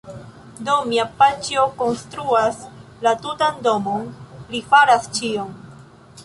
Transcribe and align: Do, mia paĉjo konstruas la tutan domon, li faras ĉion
Do, 0.67 0.77
mia 0.91 1.03
paĉjo 1.19 1.65
konstruas 1.81 2.57
la 3.09 3.13
tutan 3.27 3.61
domon, 3.69 4.09
li 4.55 4.63
faras 4.73 5.07
ĉion 5.21 5.55